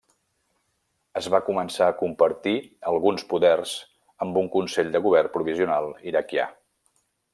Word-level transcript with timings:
Es 1.19 1.25
va 1.33 1.41
començar 1.49 1.89
a 1.91 1.95
compartir 1.99 2.53
alguns 2.93 3.27
poders 3.35 3.75
amb 4.27 4.41
un 4.43 4.49
consell 4.57 4.91
de 4.97 5.03
govern 5.09 5.33
provisional 5.37 5.91
iraquià. 6.15 6.49